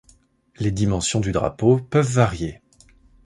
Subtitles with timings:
[0.57, 2.59] Les dimensions du drapeau peuvent varier.